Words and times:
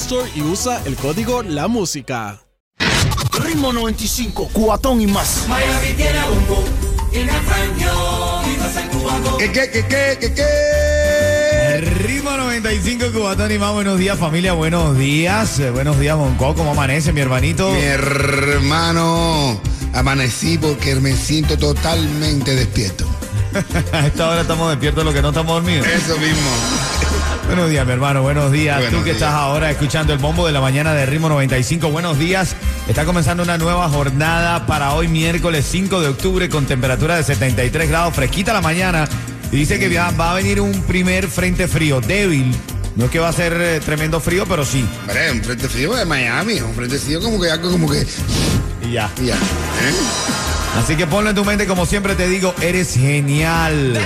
Store 0.00 0.30
y 0.34 0.42
usa 0.42 0.80
el 0.84 0.94
código 0.94 1.42
La 1.42 1.66
Música. 1.66 2.40
Ritmo 3.42 3.72
95, 3.72 4.48
cuatón 4.52 5.00
y 5.00 5.06
más. 5.08 5.44
Miami 5.48 5.92
tiene 5.96 6.20
bombo, 6.22 6.64
tiene 7.10 7.32
franjo, 7.32 8.42
y. 8.46 9.38
¿Qué, 9.38 9.52
qué, 9.52 9.70
qué, 9.70 9.86
qué, 9.88 10.18
qué, 10.20 10.34
qué? 10.34 11.80
Ritmo 11.98 12.30
95 12.30 13.06
Cubatón 13.12 13.50
y 13.50 13.58
más. 13.58 13.72
Buenos 13.72 13.98
días, 13.98 14.16
familia. 14.16 14.52
Buenos 14.52 14.96
días. 14.96 15.58
Eh, 15.58 15.70
buenos 15.70 15.98
días, 15.98 16.16
Monco. 16.16 16.54
¿Cómo 16.54 16.70
amanece, 16.70 17.12
mi 17.12 17.20
hermanito? 17.20 17.70
Mi 17.72 17.82
hermano, 17.82 19.60
amanecí 19.94 20.58
porque 20.58 20.94
me 20.94 21.16
siento 21.16 21.58
totalmente 21.58 22.54
despierto. 22.54 23.04
A 23.92 24.06
esta 24.06 24.28
hora 24.28 24.42
estamos 24.42 24.70
despiertos, 24.70 25.04
lo 25.04 25.12
que 25.12 25.22
no 25.22 25.30
estamos 25.30 25.54
dormidos. 25.54 25.86
Eso 25.86 26.16
mismo. 26.18 26.50
Buenos 27.48 27.70
días, 27.70 27.86
mi 27.86 27.92
hermano. 27.92 28.22
Buenos 28.22 28.52
días. 28.52 28.76
Buenos 28.76 28.92
Tú 28.92 28.98
que 28.98 29.04
días. 29.12 29.16
estás 29.16 29.32
ahora 29.32 29.70
escuchando 29.70 30.12
el 30.12 30.18
bombo 30.18 30.46
de 30.46 30.52
la 30.52 30.60
mañana 30.60 30.92
de 30.92 31.06
Ritmo 31.06 31.30
95. 31.30 31.90
Buenos 31.90 32.18
días. 32.18 32.54
Está 32.86 33.06
comenzando 33.06 33.42
una 33.42 33.56
nueva 33.56 33.88
jornada 33.88 34.66
para 34.66 34.92
hoy, 34.92 35.08
miércoles 35.08 35.66
5 35.70 36.00
de 36.00 36.08
octubre, 36.08 36.48
con 36.50 36.66
temperatura 36.66 37.16
de 37.16 37.24
73 37.24 37.88
grados, 37.88 38.14
fresquita 38.14 38.52
la 38.52 38.60
mañana. 38.60 39.08
Y 39.50 39.56
dice 39.56 39.78
que 39.78 39.88
va 39.98 40.30
a 40.30 40.34
venir 40.34 40.60
un 40.60 40.82
primer 40.82 41.26
frente 41.26 41.68
frío, 41.68 42.02
débil. 42.02 42.54
No 42.96 43.06
es 43.06 43.10
que 43.10 43.18
va 43.18 43.28
a 43.28 43.32
ser 43.32 43.54
eh, 43.58 43.80
tremendo 43.80 44.20
frío, 44.20 44.44
pero 44.46 44.64
sí. 44.66 44.86
Un 45.32 45.42
frente 45.42 45.68
frío 45.68 45.94
de 45.94 46.04
Miami, 46.04 46.60
un 46.60 46.74
frente 46.74 46.98
frío 46.98 47.20
como 47.20 47.40
que 47.40 47.50
algo 47.50 47.70
como 47.70 47.90
que. 47.90 48.06
Y 48.86 48.92
ya. 48.92 49.10
y 49.22 49.26
Ya. 49.26 49.34
¿eh? 49.36 49.94
Así 50.78 50.96
que 50.96 51.06
ponlo 51.06 51.30
en 51.30 51.36
tu 51.36 51.44
mente, 51.46 51.66
como 51.66 51.86
siempre 51.86 52.14
te 52.14 52.28
digo, 52.28 52.54
eres 52.60 52.94
genial. 52.94 53.98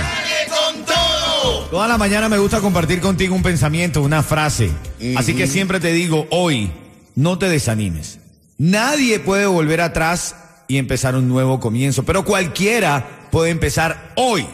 Toda 1.73 1.87
la 1.87 1.97
mañana 1.97 2.29
me 2.29 2.37
gusta 2.37 2.61
compartir 2.61 3.01
contigo 3.01 3.33
un 3.33 3.41
pensamiento, 3.41 4.03
una 4.03 4.21
frase. 4.21 4.69
Así 5.15 5.33
que 5.33 5.47
siempre 5.47 5.79
te 5.79 5.91
digo, 5.91 6.27
hoy, 6.29 6.71
no 7.15 7.39
te 7.39 7.49
desanimes. 7.49 8.19
Nadie 8.59 9.19
puede 9.19 9.47
volver 9.47 9.81
atrás 9.81 10.35
y 10.67 10.77
empezar 10.77 11.15
un 11.15 11.27
nuevo 11.27 11.59
comienzo, 11.59 12.03
pero 12.03 12.25
cualquiera 12.25 13.27
puede 13.31 13.49
empezar 13.49 14.13
hoy 14.15 14.45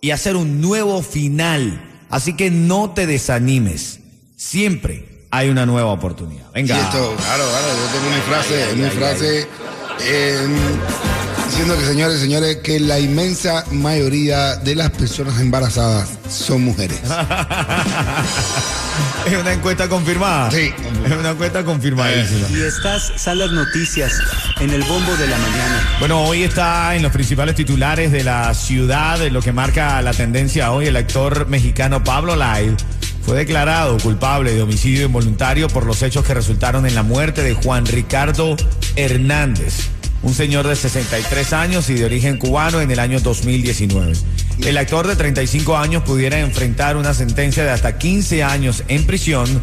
y 0.00 0.12
hacer 0.12 0.36
un 0.36 0.60
nuevo 0.60 1.02
final. 1.02 2.04
Así 2.08 2.36
que 2.36 2.52
no 2.52 2.90
te 2.90 3.08
desanimes. 3.08 3.98
Siempre 4.36 5.26
hay 5.32 5.48
una 5.48 5.66
nueva 5.66 5.90
oportunidad. 5.90 6.50
Y 6.50 6.62
Venga. 6.62 6.80
esto, 6.80 7.16
claro, 7.16 7.46
claro, 7.50 7.66
yo 7.66 7.98
tengo 7.98 8.14
mi 8.14 8.22
frase, 8.28 8.76
mi 8.76 8.90
frase 8.90 9.48
eh, 10.02 10.48
diciendo 11.50 11.76
que 11.76 11.84
señores, 11.84 12.20
señores, 12.20 12.56
que 12.58 12.78
la 12.78 13.00
inmensa 13.00 13.64
mayoría 13.72 14.54
de 14.56 14.76
las 14.76 14.90
personas 14.90 15.40
embarazadas 15.40 16.08
son 16.28 16.62
mujeres. 16.62 17.00
Es 19.26 19.36
una 19.36 19.52
encuesta 19.52 19.88
confirmada. 19.88 20.50
Sí. 20.50 20.72
Es 21.04 21.12
una 21.12 21.30
encuesta 21.30 21.64
confirmadísima. 21.64 22.48
Y 22.50 22.62
estas 22.62 23.12
son 23.16 23.38
las 23.38 23.52
noticias 23.52 24.18
en 24.60 24.70
el 24.70 24.82
bombo 24.82 25.14
de 25.16 25.26
la 25.26 25.36
mañana. 25.38 25.88
Bueno, 25.98 26.22
hoy 26.22 26.42
está 26.42 26.94
en 26.96 27.02
los 27.02 27.12
principales 27.12 27.54
titulares 27.54 28.12
de 28.12 28.24
la 28.24 28.52
ciudad, 28.54 29.18
de 29.18 29.30
lo 29.30 29.42
que 29.42 29.52
marca 29.52 30.00
la 30.02 30.12
tendencia 30.12 30.72
hoy, 30.72 30.86
el 30.86 30.96
actor 30.96 31.46
mexicano 31.48 32.02
Pablo 32.02 32.34
Lai 32.34 32.74
fue 33.22 33.36
declarado 33.36 33.98
culpable 33.98 34.54
de 34.54 34.62
homicidio 34.62 35.06
involuntario 35.06 35.68
por 35.68 35.86
los 35.86 36.02
hechos 36.02 36.24
que 36.24 36.34
resultaron 36.34 36.86
en 36.86 36.94
la 36.94 37.02
muerte 37.02 37.42
de 37.42 37.54
Juan 37.54 37.86
Ricardo 37.86 38.56
Hernández, 38.96 39.88
un 40.22 40.34
señor 40.34 40.66
de 40.66 40.76
63 40.76 41.52
años 41.52 41.88
y 41.90 41.94
de 41.94 42.04
origen 42.04 42.36
cubano 42.36 42.80
en 42.80 42.90
el 42.90 42.98
año 42.98 43.20
2019. 43.20 44.12
El 44.64 44.76
actor 44.76 45.06
de 45.06 45.16
35 45.16 45.76
años 45.76 46.02
pudiera 46.02 46.38
enfrentar 46.38 46.96
una 46.96 47.14
sentencia 47.14 47.64
de 47.64 47.70
hasta 47.70 47.96
15 47.96 48.42
años 48.42 48.84
en 48.88 49.06
prisión. 49.06 49.62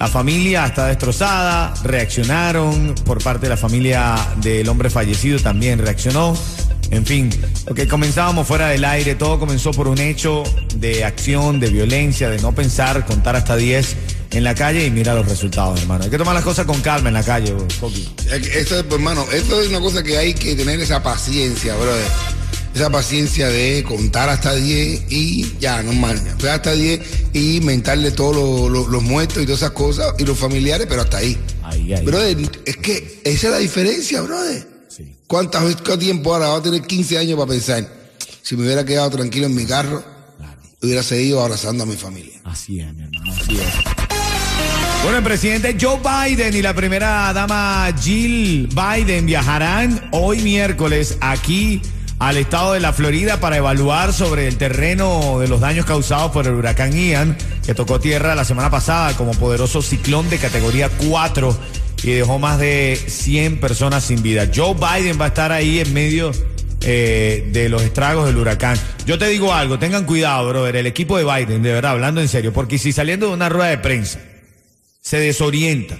La 0.00 0.08
familia 0.08 0.64
está 0.64 0.86
destrozada, 0.86 1.74
reaccionaron 1.84 2.94
por 3.04 3.22
parte 3.22 3.46
de 3.46 3.50
la 3.50 3.56
familia 3.56 4.16
del 4.36 4.68
hombre 4.68 4.90
fallecido 4.90 5.38
también 5.38 5.78
reaccionó. 5.78 6.36
En 6.90 7.04
fin, 7.04 7.30
lo 7.66 7.74
que 7.74 7.86
comenzábamos 7.86 8.46
fuera 8.46 8.68
del 8.68 8.84
aire, 8.84 9.14
todo 9.14 9.38
comenzó 9.38 9.72
por 9.72 9.88
un 9.88 9.98
hecho 9.98 10.42
de 10.76 11.04
acción, 11.04 11.60
de 11.60 11.68
violencia, 11.68 12.30
de 12.30 12.38
no 12.40 12.54
pensar, 12.54 13.04
contar 13.04 13.36
hasta 13.36 13.56
10 13.56 13.96
en 14.30 14.44
la 14.44 14.54
calle 14.54 14.86
y 14.86 14.90
mira 14.90 15.14
los 15.14 15.26
resultados, 15.28 15.80
hermano. 15.80 16.04
Hay 16.04 16.10
que 16.10 16.18
tomar 16.18 16.34
las 16.34 16.44
cosas 16.44 16.66
con 16.66 16.80
calma 16.80 17.08
en 17.08 17.14
la 17.14 17.22
calle, 17.22 17.54
Coqui. 17.80 18.08
Esto, 18.30 18.78
es, 18.78 18.82
pues, 18.84 18.92
hermano, 18.92 19.26
esto 19.32 19.60
es 19.60 19.68
una 19.68 19.80
cosa 19.80 20.02
que 20.02 20.16
hay 20.16 20.34
que 20.34 20.54
tener 20.54 20.80
esa 20.80 21.02
paciencia, 21.02 21.74
brother. 21.74 22.06
Esa 22.74 22.90
paciencia 22.90 23.48
de 23.48 23.82
contar 23.86 24.28
hasta 24.28 24.54
10 24.54 25.10
y 25.10 25.56
ya, 25.58 25.82
normal. 25.82 26.22
Hasta 26.48 26.72
10 26.72 27.00
y 27.32 27.56
inventarle 27.56 28.12
todos 28.12 28.70
los 28.70 29.02
muertos 29.02 29.42
y 29.42 29.46
todas 29.46 29.62
esas 29.62 29.72
cosas 29.72 30.14
y 30.18 30.24
los 30.24 30.38
familiares, 30.38 30.86
pero 30.88 31.02
hasta 31.02 31.18
ahí. 31.18 31.36
Ahí, 31.64 31.92
ahí. 31.92 32.04
Brother, 32.04 32.36
es 32.64 32.76
que 32.76 33.20
esa 33.24 33.46
es 33.48 33.52
la 33.52 33.58
diferencia, 33.58 34.20
brother. 34.22 34.77
Sí. 34.98 35.16
¿Cuántas 35.28 35.62
veces, 35.62 35.76
cuánto 35.76 36.00
tiempo 36.00 36.34
ahora? 36.34 36.48
Va 36.48 36.56
a 36.56 36.62
tener 36.62 36.82
15 36.82 37.18
años 37.18 37.38
para 37.38 37.50
pensar. 37.50 37.86
Si 38.42 38.56
me 38.56 38.64
hubiera 38.64 38.84
quedado 38.84 39.10
tranquilo 39.10 39.46
en 39.46 39.54
mi 39.54 39.64
carro, 39.64 40.02
hubiera 40.82 41.04
seguido 41.04 41.40
abrazando 41.40 41.84
a 41.84 41.86
mi 41.86 41.94
familia. 41.94 42.40
Así 42.42 42.80
es, 42.80 42.92
mi 42.92 43.04
hermano, 43.04 43.32
así 43.32 43.56
es. 43.56 43.98
Bueno, 45.04 45.18
el 45.18 45.24
presidente 45.24 45.76
Joe 45.80 46.00
Biden 46.00 46.56
y 46.56 46.62
la 46.62 46.74
primera 46.74 47.32
dama 47.32 47.88
Jill 48.00 48.68
Biden 48.68 49.26
viajarán 49.26 50.08
hoy 50.10 50.40
miércoles 50.40 51.16
aquí 51.20 51.80
al 52.18 52.36
estado 52.36 52.72
de 52.72 52.80
la 52.80 52.92
Florida 52.92 53.38
para 53.38 53.56
evaluar 53.56 54.12
sobre 54.12 54.48
el 54.48 54.56
terreno 54.56 55.38
de 55.38 55.46
los 55.46 55.60
daños 55.60 55.86
causados 55.86 56.32
por 56.32 56.48
el 56.48 56.54
huracán 56.54 56.92
Ian, 56.92 57.38
que 57.64 57.74
tocó 57.74 58.00
tierra 58.00 58.34
la 58.34 58.44
semana 58.44 58.70
pasada 58.70 59.16
como 59.16 59.30
poderoso 59.32 59.82
ciclón 59.82 60.28
de 60.30 60.38
categoría 60.38 60.90
4 61.08 61.56
y 62.02 62.12
dejó 62.12 62.38
más 62.38 62.58
de 62.58 62.96
100 63.06 63.60
personas 63.60 64.04
sin 64.04 64.22
vida. 64.22 64.48
Joe 64.54 64.74
Biden 64.74 65.20
va 65.20 65.26
a 65.26 65.28
estar 65.28 65.52
ahí 65.52 65.78
en 65.80 65.92
medio 65.92 66.30
eh, 66.82 67.48
de 67.52 67.68
los 67.68 67.82
estragos 67.82 68.26
del 68.26 68.36
huracán. 68.36 68.78
Yo 69.06 69.18
te 69.18 69.26
digo 69.28 69.52
algo, 69.52 69.78
tengan 69.78 70.04
cuidado, 70.04 70.48
brother, 70.48 70.76
el 70.76 70.86
equipo 70.86 71.18
de 71.18 71.24
Biden, 71.24 71.62
de 71.62 71.72
verdad, 71.72 71.92
hablando 71.92 72.20
en 72.20 72.28
serio, 72.28 72.52
porque 72.52 72.78
si 72.78 72.92
saliendo 72.92 73.26
de 73.28 73.34
una 73.34 73.48
rueda 73.48 73.70
de 73.70 73.78
prensa 73.78 74.20
se 75.00 75.18
desorienta, 75.18 75.98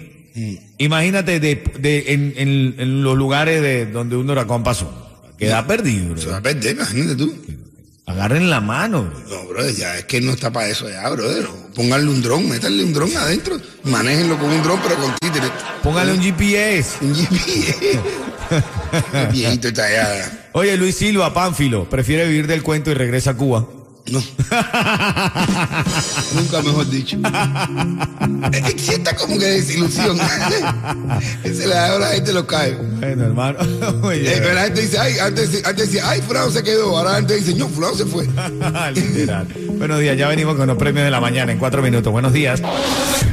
imagínate 0.78 1.40
de, 1.40 1.62
de- 1.78 2.04
en, 2.12 2.32
en- 2.36 2.74
en 2.78 3.02
los 3.02 3.16
lugares 3.16 3.60
de 3.62 3.86
donde 3.86 4.16
un 4.16 4.28
huracán 4.30 4.62
pasó. 4.62 5.04
Queda 5.38 5.66
perdido, 5.66 6.16
Se 6.16 6.26
va 6.28 6.38
a 6.38 6.42
perder, 6.42 6.74
imagínate 6.76 7.16
tú. 7.16 7.32
Agarren 8.08 8.48
la 8.48 8.60
mano, 8.62 9.04
bro. 9.04 9.20
No, 9.28 9.48
brother, 9.48 9.74
ya 9.74 9.98
es 9.98 10.04
que 10.06 10.20
no 10.20 10.32
está 10.32 10.50
para 10.50 10.68
eso 10.68 10.88
ya, 10.88 11.06
brother. 11.10 11.46
Pónganle 11.74 12.10
un 12.10 12.22
dron, 12.22 12.48
métanle 12.48 12.82
un 12.82 12.94
dron 12.94 13.14
adentro. 13.16 13.60
Manéjenlo 13.84 14.38
con 14.38 14.48
un 14.50 14.62
dron, 14.62 14.80
pero 14.82 14.96
con 14.96 15.14
títeres. 15.20 15.50
Póngale 15.82 16.12
un 16.12 16.22
GPS. 16.22 17.04
Un 17.04 17.14
GPS. 17.14 18.00
El 19.12 19.26
viejito 19.32 19.68
está 19.68 19.84
allá. 19.84 20.48
Oye, 20.52 20.76
Luis 20.78 20.96
Silva, 20.96 21.34
Pánfilo, 21.34 21.88
prefiere 21.88 22.26
vivir 22.26 22.46
del 22.46 22.62
cuento 22.62 22.90
y 22.90 22.94
regresa 22.94 23.30
a 23.32 23.36
Cuba. 23.36 23.66
No. 24.10 24.22
Nunca 26.34 26.62
mejor 26.62 26.88
dicho. 26.90 27.16
Es 28.52 28.62
que 28.62 28.78
sienta 28.78 29.14
como 29.16 29.38
que 29.38 29.44
desilusión. 29.46 30.18
Se 31.44 31.66
le 31.66 31.74
da 31.74 31.94
a 31.94 31.98
la 31.98 32.08
gente 32.08 32.32
lo 32.32 32.46
cae. 32.46 32.74
Bueno, 32.74 33.24
hermano. 33.26 33.58
Oye, 34.02 34.32
Eh, 34.34 34.38
pero 34.40 34.54
la 34.54 34.62
gente 34.64 34.80
dice, 34.82 34.98
ay, 34.98 35.18
antes, 35.18 35.62
antes 35.64 35.90
decía, 35.92 36.08
ay, 36.08 36.22
Fulano 36.22 36.50
se 36.50 36.62
quedó. 36.62 36.96
Ahora 36.96 37.10
la 37.12 37.16
gente 37.18 37.36
dice, 37.36 37.54
no, 37.54 37.68
Fulano 37.68 37.94
se 37.94 38.06
fue. 38.06 38.26
literal. 38.94 39.46
Buenos 39.78 40.00
días, 40.00 40.16
ya 40.16 40.28
venimos 40.28 40.56
con 40.56 40.66
los 40.66 40.76
premios 40.78 41.04
de 41.04 41.10
la 41.10 41.20
mañana 41.20 41.52
en 41.52 41.58
cuatro 41.58 41.82
minutos. 41.82 42.10
Buenos 42.12 42.32
días. 42.32 42.62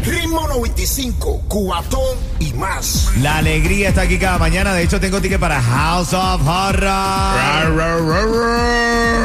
Ritmo 0.05 0.47
95, 0.47 1.43
Cubatón 1.47 2.17
y 2.39 2.53
más. 2.53 3.11
La 3.21 3.37
alegría 3.37 3.89
está 3.89 4.01
aquí 4.01 4.17
cada 4.17 4.37
mañana. 4.37 4.73
De 4.73 4.83
hecho, 4.83 4.99
tengo 4.99 5.21
ticket 5.21 5.39
para 5.39 5.61
House 5.61 6.13
of 6.13 6.41
Horror. 6.47 7.75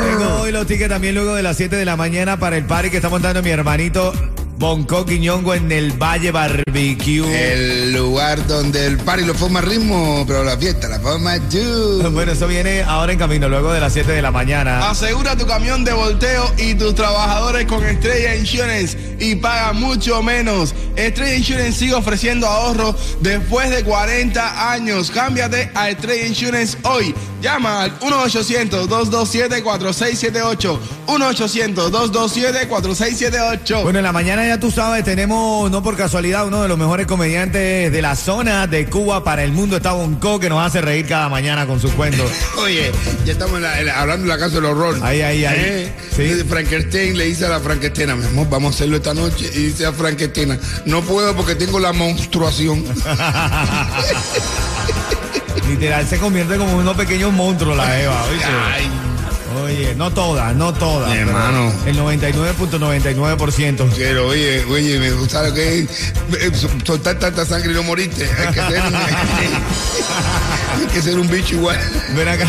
Tengo 0.04 0.40
hoy 0.40 0.52
los 0.52 0.66
tickets 0.66 0.88
también 0.90 1.14
luego 1.14 1.34
de 1.34 1.42
las 1.42 1.56
7 1.56 1.76
de 1.76 1.84
la 1.84 1.96
mañana 1.96 2.38
para 2.38 2.56
el 2.56 2.64
party 2.64 2.90
que 2.90 2.96
está 2.96 3.08
montando 3.08 3.42
mi 3.42 3.50
hermanito 3.50 4.12
Bonco 4.60 5.06
Quiñongo 5.06 5.54
en 5.54 5.72
el 5.72 5.92
Valle 5.92 6.32
Barbecue. 6.32 7.24
El 7.24 7.94
lugar 7.94 8.46
donde 8.46 8.84
el 8.84 8.98
party 8.98 9.24
lo 9.24 9.32
forma 9.32 9.62
ritmo, 9.62 10.22
pero 10.26 10.44
la 10.44 10.54
fiesta 10.58 10.86
la 10.86 11.00
forma 11.00 11.38
tú. 11.48 12.10
Bueno, 12.12 12.32
eso 12.32 12.46
viene 12.46 12.82
ahora 12.82 13.12
en 13.12 13.18
camino, 13.18 13.48
luego 13.48 13.72
de 13.72 13.80
las 13.80 13.94
7 13.94 14.12
de 14.12 14.20
la 14.20 14.30
mañana. 14.30 14.90
Asegura 14.90 15.34
tu 15.34 15.46
camión 15.46 15.82
de 15.82 15.94
volteo 15.94 16.52
y 16.58 16.74
tus 16.74 16.94
trabajadores 16.94 17.64
con 17.64 17.82
Estrella 17.86 18.36
Insurance 18.36 19.16
y 19.18 19.36
paga 19.36 19.72
mucho 19.72 20.22
menos. 20.22 20.74
Estrella 20.94 21.36
Insurance 21.36 21.78
sigue 21.78 21.94
ofreciendo 21.94 22.46
ahorro 22.46 22.94
después 23.20 23.70
de 23.70 23.82
40 23.82 24.72
años. 24.72 25.10
Cámbiate 25.10 25.70
a 25.74 25.88
Estrella 25.88 26.26
Insurance 26.26 26.76
hoy. 26.82 27.14
Llama 27.40 27.84
al 27.84 27.98
1-800-227-4678. 28.00 30.78
1-800-227-4678. 31.06 33.82
Bueno, 33.82 33.98
en 33.98 34.04
la 34.04 34.12
mañana 34.12 34.46
ya 34.46 34.60
tú 34.60 34.70
sabes, 34.70 35.04
tenemos, 35.04 35.70
no 35.70 35.82
por 35.82 35.96
casualidad, 35.96 36.46
uno 36.46 36.62
de 36.62 36.68
los 36.68 36.78
mejores 36.78 37.06
comediantes 37.06 37.90
de 37.90 38.02
la 38.02 38.14
zona 38.16 38.66
de 38.66 38.86
Cuba 38.86 39.24
para 39.24 39.42
el 39.42 39.52
mundo, 39.52 39.76
está 39.76 39.92
Bonco, 39.92 40.38
que 40.38 40.48
nos 40.48 40.64
hace 40.64 40.80
reír 40.80 41.06
cada 41.06 41.28
mañana 41.28 41.66
con 41.66 41.80
sus 41.80 41.92
cuentos. 41.92 42.30
Oye, 42.58 42.92
ya 43.24 43.32
estamos 43.32 43.56
en 43.56 43.62
la- 43.62 43.80
en 43.80 43.86
la- 43.86 44.00
hablando 44.00 44.22
de 44.24 44.28
la 44.28 44.38
casa 44.38 44.54
del 44.56 44.64
horror. 44.66 44.98
Ahí, 45.02 45.20
ahí, 45.22 45.44
ahí. 45.44 45.58
Eh, 45.60 45.92
Sí. 46.16 46.28
Frankenstein 46.46 47.16
le 47.16 47.24
dice 47.24 47.46
a 47.46 47.48
la 47.48 47.60
Frankensteina, 47.60 48.14
mi 48.16 48.26
amor, 48.26 48.46
vamos 48.50 48.72
a 48.72 48.74
hacerlo 48.74 48.96
esta 48.98 49.14
noche. 49.14 49.50
Y 49.54 49.58
dice 49.66 49.86
a 49.86 49.92
Frankensteina, 49.92 50.58
no 50.84 51.00
puedo 51.02 51.34
porque 51.34 51.54
tengo 51.54 51.80
la 51.80 51.92
monstruación. 51.94 52.84
Literal, 55.68 56.06
se 56.06 56.18
convierte 56.18 56.56
como 56.56 56.76
unos 56.76 56.96
pequeños 56.96 57.32
monstruos 57.32 57.76
la 57.76 58.00
Eva, 58.00 58.24
Oye, 59.70 59.94
no 59.94 60.10
todas, 60.12 60.54
no 60.56 60.72
todas. 60.74 61.10
Mi 61.12 61.18
hermano. 61.18 61.72
El 61.86 61.96
99.99%. 61.98 63.88
pero 63.96 64.26
oye, 64.28 64.64
oye, 64.64 64.98
me 64.98 65.12
gusta 65.12 65.42
lo 65.46 65.54
que 65.54 65.80
es 65.80 65.88
sol- 66.58 66.70
soltar 66.84 67.18
tanta 67.18 67.44
sangre 67.46 67.70
y 67.70 67.74
no 67.74 67.82
morirte. 67.84 68.24
Hay 68.24 68.48
que 68.48 68.60
ser, 68.60 68.82
hay 70.78 70.86
que 70.92 71.02
ser 71.02 71.18
un 71.18 71.28
bicho 71.28 71.54
igual. 71.54 71.78
Ven 72.16 72.28
acá, 72.28 72.46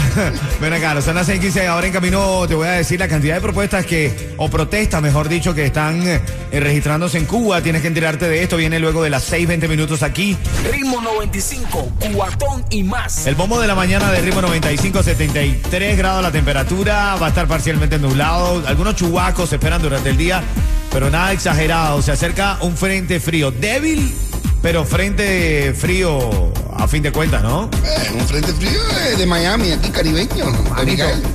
ven 0.59 0.73
acá, 0.73 0.99
son 1.01 1.15
las 1.15 1.27
6:15 1.29 1.67
ahora 1.67 1.87
en 1.87 1.93
camino 1.93 2.45
te 2.47 2.55
voy 2.55 2.67
a 2.67 2.71
decir 2.71 2.99
la 2.99 3.07
cantidad 3.07 3.35
de 3.35 3.41
propuestas 3.41 3.85
que, 3.85 4.33
o 4.37 4.49
protestas, 4.49 5.01
mejor 5.01 5.29
dicho, 5.29 5.53
que 5.53 5.65
están 5.65 6.01
eh, 6.07 6.21
registrándose 6.51 7.17
en 7.19 7.25
Cuba. 7.25 7.61
Tienes 7.61 7.81
que 7.81 7.87
enterarte 7.87 8.27
de 8.27 8.41
esto, 8.43 8.57
viene 8.57 8.79
luego 8.79 9.03
de 9.03 9.09
las 9.11 9.31
6:20 9.31 9.67
minutos 9.67 10.01
aquí. 10.03 10.35
Ritmo 10.71 11.01
95, 11.01 11.91
Cubatón 11.99 12.65
y 12.69 12.83
más. 12.83 13.27
El 13.27 13.35
bombo 13.35 13.59
de 13.59 13.67
la 13.67 13.75
mañana 13.75 14.11
de 14.11 14.21
ritmo 14.21 14.41
95, 14.41 15.03
73 15.03 15.97
grados 15.97 16.23
la 16.23 16.31
temperatura, 16.31 17.10
va 17.15 17.27
a 17.27 17.29
estar 17.29 17.47
parcialmente 17.47 17.97
nublado, 17.97 18.63
algunos 18.67 18.95
chubacos 18.95 19.49
se 19.49 19.55
esperan 19.55 19.81
durante 19.81 20.09
el 20.09 20.17
día, 20.17 20.43
pero 20.91 21.09
nada 21.09 21.31
exagerado, 21.33 22.01
se 22.01 22.11
acerca 22.11 22.57
un 22.61 22.77
frente 22.77 23.19
frío, 23.19 23.51
débil, 23.51 24.13
pero 24.61 24.85
frente 24.85 25.73
frío 25.73 26.51
a 26.81 26.87
fin 26.87 27.03
de 27.03 27.11
cuentas, 27.11 27.43
¿no? 27.43 27.69
Eh, 27.85 28.11
un 28.15 28.27
frente 28.27 28.51
frío 28.53 28.79
de 29.15 29.25
Miami, 29.27 29.71
aquí 29.71 29.89
caribeño. 29.91 30.51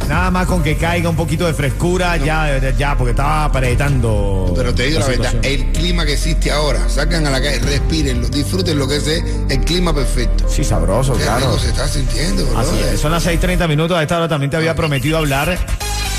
Nada 0.08 0.31
más 0.32 0.46
con 0.46 0.60
que 0.60 0.76
caiga 0.76 1.08
un 1.08 1.14
poquito 1.14 1.46
de 1.46 1.54
frescura, 1.54 2.16
ya, 2.16 2.58
ya, 2.76 2.96
porque 2.98 3.10
estaba 3.12 3.44
apretando. 3.44 4.52
Pero 4.56 4.75
te 4.75 4.84
digo 4.88 4.98
la, 4.98 5.06
verdad, 5.06 5.34
el 5.43 5.70
clima 5.72 6.04
que 6.04 6.14
existe 6.14 6.50
ahora, 6.50 6.88
sacan 6.88 7.26
a 7.26 7.31
la 7.31 7.40
calle, 7.40 7.60
respiren, 7.60 8.28
disfruten 8.31 8.76
lo 8.76 8.88
que 8.88 8.96
es 8.96 9.06
el 9.06 9.60
clima 9.64 9.94
perfecto. 9.94 10.48
Sí, 10.48 10.64
sabroso, 10.64 11.12
Qué 11.16 11.22
claro. 11.22 11.46
rico 11.46 11.58
se 11.60 11.69
está 11.69 11.87
sintiendo, 11.87 12.42
Así 12.58 12.70
brother. 12.72 12.94
es, 12.94 13.00
son 13.00 13.12
las 13.12 13.25
6:30 13.25 13.69
minutos. 13.69 13.96
A 13.96 14.02
esta 14.02 14.16
hora 14.16 14.28
también 14.28 14.50
te 14.50 14.56
había 14.56 14.75
prometido 14.75 15.19
hablar. 15.19 15.56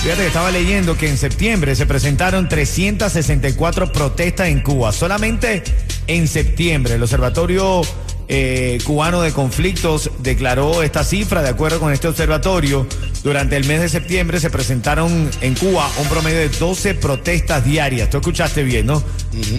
Fíjate 0.03 0.21
que 0.21 0.27
estaba 0.27 0.51
leyendo 0.51 0.95
que 0.95 1.09
en 1.09 1.17
septiembre 1.17 1.75
se 1.75 1.85
presentaron 1.85 2.47
364 2.47 3.91
protestas 3.91 4.47
en 4.47 4.61
Cuba. 4.61 4.93
Solamente 4.93 5.63
en 6.05 6.27
septiembre. 6.29 6.95
El 6.95 7.03
Observatorio 7.03 7.81
eh, 8.27 8.79
Cubano 8.83 9.21
de 9.21 9.31
Conflictos 9.31 10.11
declaró 10.19 10.83
esta 10.83 11.03
cifra. 11.03 11.41
De 11.41 11.49
acuerdo 11.49 11.79
con 11.79 11.93
este 11.93 12.07
observatorio, 12.07 12.87
durante 13.23 13.55
el 13.55 13.65
mes 13.65 13.81
de 13.81 13.89
septiembre 13.89 14.39
se 14.39 14.49
presentaron 14.49 15.29
en 15.41 15.55
Cuba 15.55 15.89
un 16.01 16.07
promedio 16.07 16.39
de 16.39 16.49
12 16.49 16.95
protestas 16.95 17.63
diarias. 17.63 18.09
Tú 18.09 18.17
escuchaste 18.17 18.63
bien, 18.63 18.85
¿no? 18.85 19.03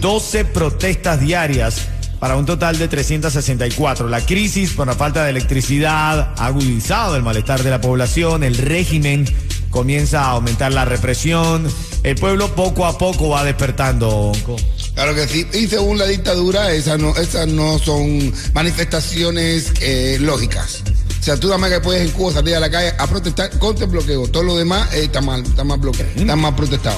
12 0.01 0.45
protestas 0.47 1.21
diarias 1.21 1.89
para 2.19 2.37
un 2.37 2.47
total 2.47 2.79
de 2.79 2.89
364. 2.89 4.09
La 4.09 4.21
crisis 4.21 4.73
por 4.73 4.87
la 4.87 4.95
falta 4.95 5.25
de 5.25 5.31
electricidad 5.31 6.35
ha 6.37 6.47
agudizado 6.47 7.17
el 7.17 7.23
malestar 7.23 7.63
de 7.63 7.71
la 7.71 7.81
población, 7.81 8.43
el 8.43 8.57
régimen 8.57 9.25
comienza 9.71 10.25
a 10.25 10.31
aumentar 10.31 10.73
la 10.73 10.85
represión, 10.85 11.67
el 12.03 12.17
pueblo 12.17 12.55
poco 12.55 12.87
a 12.87 12.99
poco 12.99 13.31
va 13.31 13.45
despertando. 13.45 14.09
Onco. 14.09 14.57
Claro 14.99 15.15
que 15.15 15.29
sí. 15.29 15.47
Y 15.53 15.69
según 15.69 15.97
la 15.97 16.07
dictadura, 16.07 16.73
esas 16.73 16.99
no, 16.99 17.15
esas 17.15 17.47
no 17.47 17.79
son 17.79 18.35
manifestaciones 18.53 19.73
eh, 19.81 20.19
lógicas. 20.21 20.83
O 21.21 21.23
sea, 21.23 21.37
tú 21.37 21.47
nada 21.47 21.57
más 21.59 21.71
que 21.71 21.79
puedes 21.79 22.03
en 22.03 22.11
Cuba 22.11 22.33
salir 22.33 22.57
a 22.57 22.59
la 22.59 22.69
calle 22.69 22.93
a 22.99 23.07
protestar 23.07 23.49
contra 23.61 23.85
el 23.85 23.93
bloqueo. 23.93 24.27
Todo 24.27 24.43
lo 24.43 24.57
demás 24.57 24.93
eh, 24.93 25.05
está 25.05 25.21
mal, 25.21 25.45
está 25.45 25.63
mal 25.63 25.79
bloqueado, 25.79 26.11
está 26.17 26.35
mal 26.35 26.53
protestado. 26.57 26.97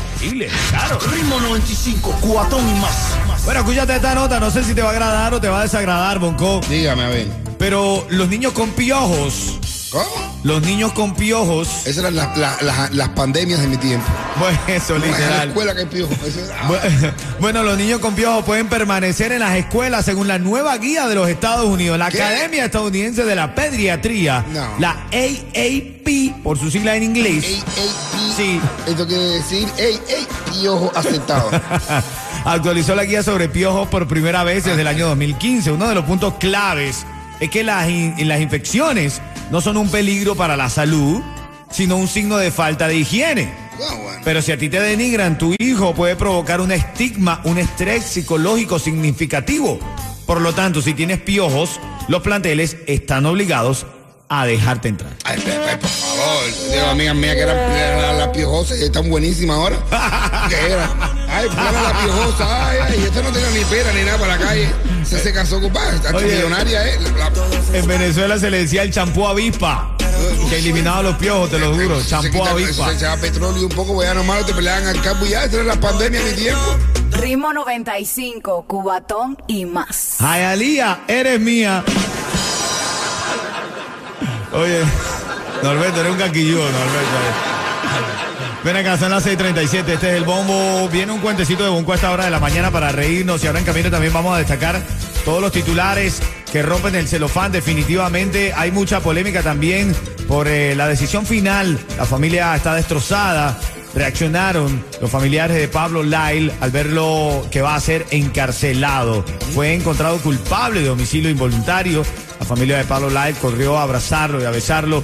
Claro. 0.71 0.99
Ritmo 1.13 1.41
95, 1.41 2.17
Cubatón 2.23 2.67
y 2.71 2.81
más. 2.81 3.45
Bueno, 3.45 3.61
escúchate 3.61 3.97
esta 3.97 4.15
nota, 4.15 4.41
no 4.41 4.51
sé 4.51 4.65
si 4.65 4.73
te 4.73 4.81
va 4.81 4.89
a 4.89 4.93
agradar 4.93 5.35
o 5.35 5.41
te 5.43 5.49
va 5.49 5.61
a 5.61 5.63
desagradar, 5.65 6.19
Bonco, 6.21 6.63
Dígame, 6.71 7.03
a 7.05 7.09
ver. 7.11 7.27
pero 7.59 8.07
los 8.09 8.31
niños 8.31 8.55
con 8.55 8.71
piojos, 8.71 9.59
¿Cómo? 9.91 10.41
los 10.45 10.63
niños 10.63 10.93
con 10.93 11.15
piojos, 11.15 11.69
Esas 11.85 11.99
eran 11.99 12.15
las, 12.17 12.37
las- 12.39 12.63
las- 12.63 12.95
las 12.95 13.09
pandemias 13.11 13.61
de 13.61 13.67
mi 13.67 13.77
tiempo. 13.77 14.07
pues 14.39 14.57
eso, 14.69 14.95
En 14.97 15.03
la 15.03 15.07
literal. 15.09 15.49
escuela 15.49 15.75
que 15.75 15.81
hay 15.81 15.87
piojo. 15.87 16.13
Eso 16.27 16.41
era- 16.45 16.69
Bu- 16.69 17.13
Bueno, 17.41 17.63
los 17.65 17.77
niños 17.77 17.99
con 18.01 18.15
piojos 18.15 18.45
pueden 18.45 18.69
permanecer 18.69 19.33
en 19.33 19.41
las 19.41 19.57
escuelas 19.57 20.05
según 20.05 20.29
la 20.29 20.39
nueva 20.39 20.77
guía 20.79 21.09
de 21.09 21.15
los 21.17 21.29
Estados 21.29 21.67
Unidos, 21.67 21.99
la 21.99 22.09
¿Qué? 22.11 22.23
Academia 22.23 22.65
Estadounidense 22.67 23.25
de 23.25 23.35
la 23.35 23.55
Pediatría, 23.55 24.45
No. 24.53 24.79
la 24.79 24.91
AAP, 25.13 26.43
por 26.43 26.59
su 26.59 26.71
sigla 26.71 26.95
en 26.97 27.03
inglés. 27.03 27.45
Pi- 27.45 27.63
Sí. 28.37 28.61
Esto 28.87 29.07
quiere 29.07 29.25
decir, 29.25 29.69
ey, 29.77 29.99
piojo 30.53 30.91
aceptado. 30.95 31.51
Actualizó 32.45 32.95
la 32.95 33.05
guía 33.05 33.23
sobre 33.23 33.49
piojos 33.49 33.89
por 33.89 34.07
primera 34.09 34.45
vez 34.45 34.65
desde 34.65 34.81
el 34.81 34.87
año 34.87 35.09
2015. 35.09 35.73
Uno 35.73 35.89
de 35.89 35.95
los 35.95 36.05
puntos 36.05 36.35
claves 36.39 37.05
es 37.41 37.51
que 37.51 37.63
las, 37.65 37.89
in- 37.91 38.15
las 38.29 38.41
infecciones 38.41 39.21
no 39.51 39.61
son 39.61 39.77
un 39.77 39.91
peligro 39.91 40.35
para 40.35 40.57
la 40.57 40.69
salud, 40.71 41.21
sino 41.71 41.97
un 41.97 42.09
signo 42.09 42.37
de 42.37 42.51
falta 42.51 42.89
de 42.89 42.97
higiene. 42.97 43.53
Ah. 43.83 44.21
Pero 44.25 44.43
si 44.43 44.53
a 44.53 44.59
ti 44.59 44.69
te 44.69 44.81
denigran, 44.81 45.39
tu 45.39 45.55
hijo 45.59 45.95
puede 45.95 46.17
provocar 46.17 46.61
un 46.61 46.73
estigma, 46.73 47.41
un 47.45 47.59
estrés 47.59 48.05
psicológico 48.05 48.79
significativo. 48.79 49.79
Por 50.27 50.41
lo 50.41 50.53
tanto, 50.53 50.83
si 50.83 50.95
tienes 50.95 51.21
piojos, 51.21 51.81
los 52.09 52.23
planteles 52.23 52.77
están 52.87 53.27
obligados 53.27 53.87
a 54.29 54.47
dejarte 54.47 54.89
entrar. 54.89 55.13
Ay, 55.25 55.43
ay, 55.45 55.77
por 55.77 55.91
favor. 55.91 56.45
Tengo 56.71 56.87
amigas 56.87 57.17
mías 57.17 57.35
que 57.35 57.41
eran 57.41 57.57
eran 57.57 58.19
las 58.19 58.29
piojosas 58.29 58.79
y 58.79 58.85
están 58.85 59.11
buenísimas 59.11 59.57
ahora. 59.57 59.77
¿Qué 60.49 60.73
era? 60.73 61.20
Ay, 61.41 61.49
para 61.49 61.83
la 61.83 61.93
piojosa. 62.03 62.69
Ay, 62.71 62.79
ay, 62.89 63.03
esta 63.05 63.23
no 63.23 63.31
tenía 63.33 63.51
ni 63.51 63.65
pera 63.65 63.93
ni 63.93 64.03
nada 64.03 64.19
para 64.19 64.37
la 64.37 64.45
calle. 64.45 64.69
Se, 65.05 65.19
se 65.19 65.33
casó 65.33 65.61
con 65.61 65.73
Está 65.95 66.15
Oye. 66.15 66.27
millonaria, 66.37 66.87
¿eh? 66.87 66.99
La- 67.01 67.31
la- 67.31 67.79
En 67.79 67.87
Venezuela 67.87 68.39
se 68.39 68.51
le 68.51 68.59
decía 68.59 68.83
el 68.83 68.93
champú 68.93 69.27
avispa, 69.27 69.97
que 70.51 70.59
eliminaba 70.59 71.03
los 71.03 71.17
piojos, 71.17 71.51
te 71.51 71.59
lo 71.59 71.75
juro. 71.75 72.01
se 72.01 72.09
Champú 72.09 72.31
quita- 72.39 72.51
avispa. 72.51 72.89
Se 72.91 72.95
echaba 72.97 73.17
petróleo 73.17 73.63
un 73.67 73.69
poco, 73.75 74.03
ya 74.03 74.13
nomás 74.15 74.45
te 74.47 74.53
peleaban 74.55 74.87
al 74.87 75.01
campo 75.01 75.25
y 75.27 75.31
ya. 75.31 75.45
Esta 75.45 75.57
era 75.57 75.65
la 75.65 75.81
pandemia 75.81 76.21
de 76.23 76.31
mi 76.31 76.37
tiempo. 76.37 76.77
Ritmo 77.13 77.53
95, 77.53 78.65
Cubatón 78.69 79.37
y 79.47 79.65
más. 79.67 80.17
Jayalía, 80.21 81.01
eres 81.09 81.41
mía. 81.41 81.83
Oye, 84.53 84.81
Norberto, 85.63 86.01
eres 86.01 86.13
un 86.13 86.19
caquilludo, 86.19 86.63
Norberto. 86.65 87.19
Ven 88.63 88.77
acá, 88.77 88.99
son 88.99 89.11
las 89.11 89.25
6:37. 89.25 89.95
Este 89.95 90.11
es 90.11 90.17
el 90.17 90.25
bombo. 90.25 90.87
Viene 90.91 91.13
un 91.13 91.21
cuentecito 91.21 91.65
de 91.65 91.71
Bonco 91.71 91.93
a 91.93 91.95
esta 91.95 92.11
hora 92.11 92.27
de 92.27 92.31
la 92.31 92.41
mañana 92.41 92.71
para 92.71 92.93
reírnos. 92.93 93.43
Y 93.43 93.47
ahora 93.47 93.59
en 93.59 93.65
camino 93.65 93.91
también 93.91 94.13
vamos 94.13 94.35
a 94.35 94.39
destacar 94.39 94.83
todos 95.25 95.41
los 95.41 95.51
titulares 95.51 96.21
que 96.53 96.61
rompen 96.61 96.95
el 96.95 97.09
celofán. 97.09 97.53
Definitivamente 97.53 98.53
hay 98.55 98.71
mucha 98.71 99.01
polémica 99.01 99.43
también 99.43 99.95
por 100.29 100.47
eh, 100.47 100.75
la 100.75 100.89
decisión 100.89 101.25
final. 101.25 101.79
La 101.97 102.05
familia 102.05 102.55
está 102.55 102.75
destrozada. 102.75 103.59
Reaccionaron 103.95 104.85
los 105.01 105.11
familiares 105.11 105.57
de 105.57 105.67
Pablo 105.67 106.03
Lyle 106.03 106.53
al 106.61 106.71
verlo 106.71 107.47
que 107.51 107.63
va 107.63 107.75
a 107.75 107.81
ser 107.81 108.07
encarcelado. 108.11 109.25
Fue 109.55 109.73
encontrado 109.75 110.19
culpable 110.19 110.83
de 110.83 110.91
homicidio 110.91 111.31
involuntario. 111.31 112.05
La 112.39 112.45
familia 112.45 112.77
de 112.77 112.85
Pablo 112.85 113.09
Lyle 113.09 113.39
corrió 113.41 113.79
a 113.79 113.85
abrazarlo 113.85 114.41
y 114.41 114.45
a 114.45 114.51
besarlo 114.51 115.03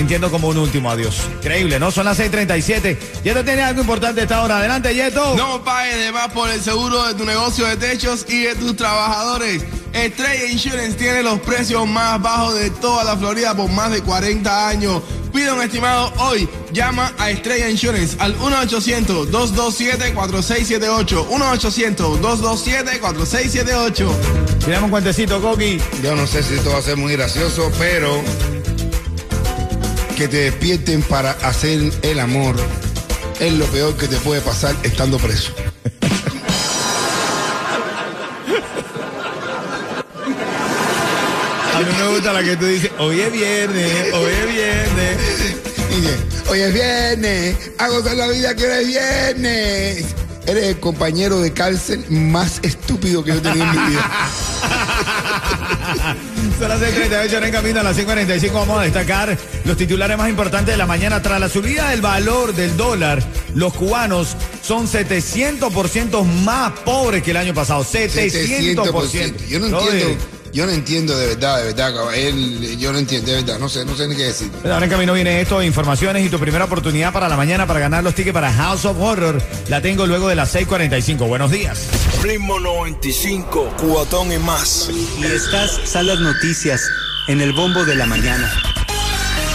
sintiendo 0.00 0.30
como 0.30 0.48
un 0.48 0.56
último 0.56 0.90
adiós. 0.90 1.28
Increíble, 1.40 1.78
¿no? 1.78 1.90
Son 1.90 2.06
las 2.06 2.18
6:37. 2.18 2.96
Yeto 3.22 3.44
tiene 3.44 3.60
algo 3.60 3.82
importante 3.82 4.22
esta 4.22 4.42
hora. 4.42 4.56
Adelante, 4.56 4.94
Yeto. 4.94 5.36
No 5.36 5.62
pagues 5.62 5.98
de 5.98 6.10
más 6.10 6.32
por 6.32 6.48
el 6.48 6.62
seguro 6.62 7.06
de 7.06 7.12
tu 7.12 7.26
negocio 7.26 7.66
de 7.66 7.76
techos 7.76 8.24
y 8.26 8.44
de 8.44 8.54
tus 8.54 8.74
trabajadores. 8.76 9.62
Estrella 9.92 10.46
Insurance 10.46 10.96
tiene 10.96 11.22
los 11.22 11.38
precios 11.40 11.86
más 11.86 12.18
bajos 12.22 12.54
de 12.54 12.70
toda 12.70 13.04
la 13.04 13.14
Florida 13.14 13.54
por 13.54 13.68
más 13.68 13.90
de 13.90 14.00
40 14.00 14.68
años. 14.68 15.02
Pide 15.34 15.52
un 15.52 15.60
estimado 15.60 16.10
hoy. 16.16 16.48
Llama 16.72 17.12
a 17.18 17.28
Estrella 17.28 17.68
Insurance 17.68 18.16
al 18.20 18.38
1-800-227-4678. 18.38 21.28
1-800-227-4678. 21.28 24.08
Tiramos 24.64 24.84
un 24.84 24.90
cuentecito, 24.90 25.42
Coqui. 25.42 25.78
Yo 26.02 26.16
no 26.16 26.26
sé 26.26 26.42
si 26.42 26.54
esto 26.54 26.70
va 26.70 26.78
a 26.78 26.82
ser 26.82 26.96
muy 26.96 27.12
gracioso, 27.12 27.70
pero 27.78 28.22
que 30.20 30.28
te 30.28 30.36
despierten 30.36 31.00
para 31.00 31.30
hacer 31.30 31.80
el 32.02 32.20
amor 32.20 32.54
es 33.38 33.54
lo 33.54 33.64
peor 33.68 33.96
que 33.96 34.06
te 34.06 34.18
puede 34.18 34.42
pasar 34.42 34.76
estando 34.82 35.16
preso. 35.16 35.50
A 41.74 41.78
mí 41.78 41.86
me 41.98 42.08
gusta 42.08 42.34
la 42.34 42.42
que 42.42 42.54
tú 42.58 42.66
dices, 42.66 42.90
hoy 42.98 43.18
es 43.18 43.32
viernes, 43.32 44.12
hoy 44.12 44.30
es 44.30 44.46
viernes. 44.52 45.16
Dice, 45.88 46.16
hoy 46.50 46.60
es 46.60 46.74
viernes, 46.74 47.56
a 47.78 47.88
gozar 47.88 48.14
la 48.14 48.26
vida 48.26 48.54
que 48.54 48.66
hoy 48.66 48.72
es 48.82 48.88
viernes. 48.88 50.04
Eres 50.46 50.64
el 50.64 50.80
compañero 50.80 51.40
de 51.40 51.54
cárcel 51.54 52.04
más 52.10 52.60
estúpido 52.62 53.24
que 53.24 53.30
yo 53.30 53.38
he 53.38 53.40
tenido 53.40 53.64
en 53.64 53.70
mi 53.70 53.90
vida. 53.92 54.10
Son 56.58 56.68
las 56.68 56.80
6:38 56.80 57.34
ahora 57.34 57.46
en 57.46 57.52
camino 57.52 57.80
a 57.80 57.82
las 57.82 57.96
5:45 57.96 58.52
vamos 58.52 58.78
a 58.80 58.82
destacar 58.82 59.36
los 59.64 59.76
titulares 59.76 60.16
más 60.18 60.28
importantes 60.28 60.74
de 60.74 60.78
la 60.78 60.86
mañana. 60.86 61.22
Tras 61.22 61.40
la 61.40 61.48
subida 61.48 61.90
del 61.90 62.00
valor 62.00 62.54
del 62.54 62.76
dólar, 62.76 63.22
los 63.54 63.72
cubanos 63.74 64.36
son 64.62 64.86
700% 64.86 66.24
más 66.24 66.72
pobres 66.80 67.22
que 67.22 67.30
el 67.30 67.36
año 67.36 67.54
pasado. 67.54 67.84
700%. 67.84 68.84
700%. 68.84 69.48
Yo 69.48 69.60
no 69.60 69.66
entiendo, 69.66 70.24
yo 70.52 70.66
no 70.66 70.72
entiendo 70.72 71.16
de 71.16 71.28
verdad, 71.28 71.58
de 71.58 71.72
verdad. 71.72 72.14
Él, 72.14 72.78
yo 72.78 72.92
no 72.92 72.98
entiendo, 72.98 73.30
de 73.30 73.42
verdad, 73.42 73.58
no 73.58 73.68
sé, 73.68 73.84
no 73.84 73.96
sé 73.96 74.08
ni 74.08 74.16
qué 74.16 74.24
decir. 74.24 74.48
Bueno, 74.50 74.74
Ahora 74.74 74.86
en 74.86 74.90
camino 74.90 75.12
viene 75.12 75.40
esto, 75.40 75.62
informaciones 75.62 76.24
y 76.24 76.28
tu 76.28 76.38
primera 76.38 76.64
oportunidad 76.64 77.12
para 77.12 77.28
la 77.28 77.36
mañana 77.36 77.66
para 77.66 77.80
ganar 77.80 78.02
los 78.04 78.14
tickets 78.14 78.34
para 78.34 78.52
House 78.52 78.84
of 78.84 78.98
Horror. 79.00 79.40
La 79.68 79.80
tengo 79.80 80.06
luego 80.06 80.28
de 80.28 80.34
las 80.34 80.54
6:45. 80.54 81.26
Buenos 81.26 81.50
días. 81.50 81.86
Ritmo 82.22 82.58
95, 82.60 83.74
cuatón 83.78 84.32
y 84.32 84.38
más. 84.38 84.90
Y 85.18 85.24
estas 85.24 85.80
son 85.84 86.06
las 86.06 86.20
noticias 86.20 86.82
en 87.28 87.40
el 87.40 87.52
bombo 87.52 87.84
de 87.84 87.94
la 87.94 88.06
mañana. 88.06 88.52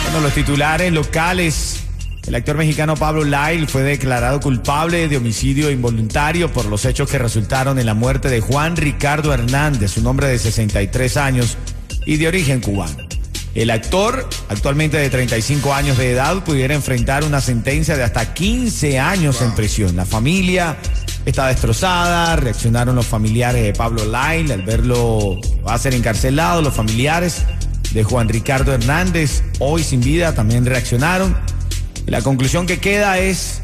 Bueno, 0.04 0.22
los 0.22 0.34
titulares 0.34 0.92
locales. 0.92 1.85
El 2.27 2.34
actor 2.34 2.58
mexicano 2.58 2.96
Pablo 2.96 3.24
Lyle 3.24 3.67
fue 3.67 3.84
declarado 3.84 4.39
culpable 4.39 5.08
de 5.08 5.17
homicidio 5.17 5.70
involuntario 5.70 6.51
por 6.51 6.65
los 6.65 6.84
hechos 6.86 7.08
que 7.10 7.20
resultaron 7.20 7.77
en 7.77 7.86
la 7.86 7.94
muerte 7.94 8.29
de 8.29 8.41
Juan 8.41 8.75
Ricardo 8.75 9.32
Hernández, 9.32 9.98
un 9.98 10.08
hombre 10.08 10.27
de 10.27 10.39
63 10.39 11.17
años 11.17 11.55
y 12.03 12.17
de 12.17 12.27
origen 12.27 12.62
cubano. 12.62 12.98
El 13.53 13.70
actor, 13.70 14.27
actualmente 14.50 14.98
de 14.98 15.10
35 15.12 15.72
años 15.74 16.00
de 16.00 16.12
edad, 16.12 16.44
pudiera 16.44 16.74
enfrentar 16.74 17.24
una 17.24 17.39
sentencia 17.41 17.96
de 17.96 18.03
hasta 18.03 18.34
15 18.34 19.00
años 19.00 19.41
en 19.44 19.53
prisión. 19.53 19.96
La 19.96 20.05
familia 20.05 20.77
está 21.25 21.48
destrozada, 21.48 22.36
reaccionaron 22.38 22.96
los 22.96 23.05
familiares 23.05 23.63
de 23.63 23.74
Pablo 23.74 24.03
Lyle 24.03 24.51
al 24.51 24.63
verlo, 24.63 25.39
va 25.65 25.75
a 25.75 25.77
ser 25.77 25.94
encarcelado, 25.94 26.63
los 26.63 26.74
familiares 26.74 27.44
de 27.94 28.03
Juan 28.03 28.27
Ricardo 28.27 28.74
Hernández, 28.74 29.44
hoy 29.60 29.84
sin 29.84 30.01
vida, 30.01 30.34
también 30.34 30.65
reaccionaron. 30.65 31.55
La 32.08 32.22
conclusión 32.22 32.66
que 32.68 32.78
queda 32.80 33.18
es 33.20 33.62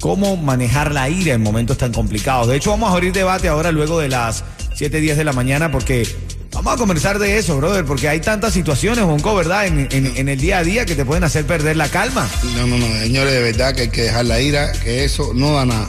cómo 0.00 0.36
manejar 0.36 0.92
la 0.92 1.08
ira 1.08 1.34
en 1.34 1.42
momentos 1.42 1.76
tan 1.78 1.92
complicados. 1.92 2.48
De 2.48 2.56
hecho, 2.56 2.70
vamos 2.70 2.90
a 2.90 2.92
abrir 2.94 3.12
debate 3.12 3.48
ahora 3.48 3.72
luego 3.72 3.98
de 4.00 4.08
las 4.08 4.44
7, 4.74 5.00
10 5.00 5.16
de 5.16 5.24
la 5.24 5.32
mañana 5.32 5.70
porque 5.70 6.06
vamos 6.52 6.72
a 6.74 6.76
conversar 6.76 7.18
de 7.18 7.36
eso, 7.38 7.56
brother, 7.58 7.84
porque 7.84 8.08
hay 8.08 8.20
tantas 8.20 8.54
situaciones, 8.54 9.04
Bonco, 9.04 9.34
¿verdad? 9.34 9.66
En, 9.66 9.88
en- 9.90 10.16
en 10.16 10.28
el 10.28 10.40
día 10.40 10.58
a 10.58 10.64
día 10.64 10.86
que 10.86 10.94
te 10.94 11.04
pueden 11.04 11.24
hacer 11.24 11.44
perder 11.46 11.76
la 11.76 11.88
calma. 11.88 12.28
No, 12.56 12.66
no, 12.66 12.78
no, 12.78 12.86
señores, 13.00 13.32
de 13.32 13.42
verdad 13.42 13.74
que 13.74 13.82
hay 13.82 13.88
que 13.88 14.02
dejar 14.02 14.24
la 14.24 14.40
ira, 14.40 14.72
que 14.72 15.04
eso 15.04 15.32
no 15.34 15.52
da 15.54 15.66
nada. 15.66 15.88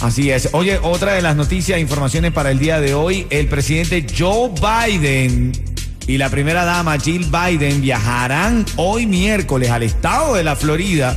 Así 0.00 0.30
es. 0.30 0.50
Oye, 0.52 0.78
otra 0.82 1.14
de 1.14 1.22
las 1.22 1.34
noticias, 1.36 1.80
informaciones 1.80 2.32
para 2.32 2.50
el 2.52 2.58
día 2.58 2.80
de 2.80 2.94
hoy, 2.94 3.26
el 3.30 3.48
presidente 3.48 4.06
Joe 4.16 4.50
Biden 4.60 5.52
y 6.08 6.16
la 6.16 6.30
primera 6.30 6.64
dama 6.64 6.98
Jill 6.98 7.26
Biden 7.30 7.82
viajarán 7.82 8.64
hoy 8.76 9.06
miércoles 9.06 9.70
al 9.70 9.82
estado 9.82 10.34
de 10.34 10.42
la 10.42 10.56
Florida 10.56 11.16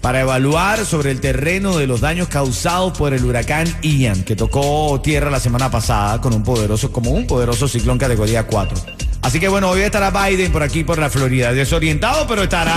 para 0.00 0.20
evaluar 0.20 0.86
sobre 0.86 1.10
el 1.10 1.20
terreno 1.20 1.76
de 1.76 1.88
los 1.88 2.00
daños 2.00 2.28
causados 2.28 2.96
por 2.96 3.12
el 3.12 3.24
huracán 3.24 3.66
Ian, 3.82 4.22
que 4.22 4.36
tocó 4.36 4.98
tierra 5.02 5.30
la 5.30 5.40
semana 5.40 5.68
pasada 5.68 6.20
con 6.20 6.32
un 6.32 6.44
poderoso, 6.44 6.92
como 6.92 7.10
un 7.10 7.26
poderoso 7.26 7.66
ciclón 7.66 7.98
categoría 7.98 8.46
4. 8.46 8.78
Así 9.22 9.40
que 9.40 9.48
bueno, 9.48 9.68
hoy 9.68 9.80
estará 9.80 10.10
Biden 10.10 10.52
por 10.52 10.62
aquí 10.62 10.84
por 10.84 10.98
la 10.98 11.10
Florida, 11.10 11.52
desorientado, 11.52 12.26
pero 12.28 12.44
estará. 12.44 12.76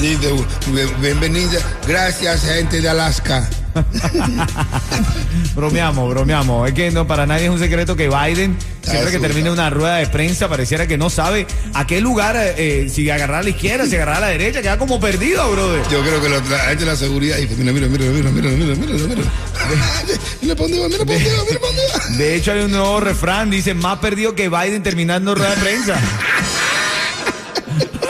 Bienvenida, 1.00 1.60
gracias 1.86 2.44
gente 2.44 2.82
de 2.82 2.90
Alaska. 2.90 3.48
Bromeamos, 5.54 6.08
bromeamos. 6.10 6.68
Es 6.68 6.74
que 6.74 6.90
no, 6.90 7.06
para 7.06 7.26
nadie 7.26 7.44
es 7.46 7.50
un 7.50 7.58
secreto 7.58 7.96
que 7.96 8.08
Biden, 8.08 8.56
siempre 8.82 9.10
que 9.10 9.18
termina 9.18 9.50
una 9.52 9.68
rueda 9.70 9.96
de 9.96 10.06
prensa, 10.06 10.48
pareciera 10.48 10.86
que 10.86 10.96
no 10.98 11.10
sabe 11.10 11.46
a 11.74 11.86
qué 11.86 12.00
lugar, 12.00 12.36
eh, 12.38 12.88
si 12.92 13.08
agarrar 13.10 13.40
a 13.40 13.42
la 13.42 13.50
izquierda, 13.50 13.86
si 13.86 13.96
agarrar 13.96 14.16
a 14.16 14.20
la 14.20 14.26
derecha, 14.28 14.62
queda 14.62 14.78
como 14.78 14.98
perdido, 15.00 15.50
brother. 15.50 15.82
Yo 15.90 16.00
creo 16.02 16.20
que 16.22 16.28
lo- 16.28 16.40
la 16.48 16.58
gente 16.60 16.84
de 16.84 16.90
la 16.90 16.96
seguridad 16.96 17.36
dice, 17.36 17.54
mira, 17.56 17.72
mira, 17.72 17.86
mira, 17.88 18.04
mira, 18.06 18.30
mira, 18.30 18.50
mira, 18.50 18.76
mira, 18.76 18.94
mira, 18.94 19.16
mira. 19.16 19.22
Para 20.56 20.68
dónde 20.68 20.80
va, 20.80 20.88
mira 20.88 21.04
para 21.04 21.18
dónde 21.18 21.36
va, 21.36 21.44
mira 21.44 21.60
para 21.60 21.72
dónde 21.72 21.82
va. 21.92 21.98
De 22.16 22.34
hecho, 22.36 22.52
hay 22.52 22.60
un 22.60 22.70
nuevo 22.70 23.00
refrán, 23.00 23.50
dice, 23.50 23.74
más 23.74 23.98
perdido 23.98 24.34
que 24.34 24.48
Biden 24.48 24.82
terminando 24.82 25.34
rueda 25.34 25.50
de 25.50 25.56
prensa. 25.60 25.94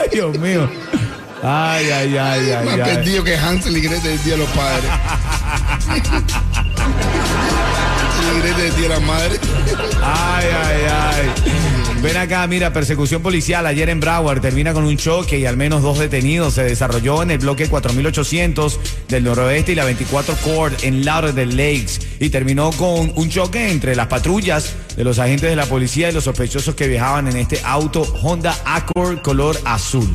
Ay, 0.01 0.07
Dios 0.13 0.37
mío. 0.39 0.69
Ay, 1.41 1.89
ay, 1.89 2.17
ay, 2.17 2.51
ay, 2.51 2.65
Más 2.65 2.73
ay. 2.75 2.81
perdido 2.95 3.23
que 3.23 3.37
Hansel 3.37 3.77
y 3.77 3.81
Gretel 3.81 4.11
el 4.11 4.23
día 4.23 4.33
de 4.33 4.39
los 4.39 4.49
padres. 4.49 4.89
Día 8.57 8.81
de 8.81 8.89
la 8.89 8.99
madre. 8.99 9.39
Ay, 10.03 10.47
ay, 10.63 10.81
ay. 10.89 11.29
Ven 12.01 12.15
acá, 12.17 12.47
mira, 12.47 12.71
persecución 12.71 13.21
policial 13.21 13.65
ayer 13.65 13.89
en 13.89 13.99
Broward 13.99 14.39
termina 14.39 14.73
con 14.73 14.85
un 14.85 14.95
choque 14.95 15.37
y 15.37 15.45
al 15.45 15.57
menos 15.57 15.81
dos 15.81 15.99
detenidos. 15.99 16.53
Se 16.53 16.63
desarrolló 16.63 17.21
en 17.23 17.31
el 17.31 17.39
bloque 17.39 17.67
4800 17.67 18.79
del 19.07 19.23
noroeste 19.23 19.73
y 19.73 19.75
la 19.75 19.85
24 19.85 20.35
Court 20.37 20.83
en 20.83 21.03
Lauderdale 21.03 21.53
Lakes 21.53 21.99
y 22.19 22.29
terminó 22.29 22.71
con 22.71 23.11
un 23.15 23.29
choque 23.29 23.69
entre 23.69 23.95
las 23.95 24.07
patrullas 24.07 24.75
de 24.99 25.05
los 25.05 25.17
agentes 25.17 25.49
de 25.49 25.55
la 25.55 25.65
policía 25.65 26.09
y 26.09 26.11
los 26.11 26.25
sospechosos 26.25 26.75
que 26.75 26.89
viajaban 26.89 27.29
en 27.29 27.37
este 27.37 27.61
auto 27.63 28.01
Honda 28.21 28.53
Accord 28.65 29.21
color 29.21 29.57
azul. 29.63 30.13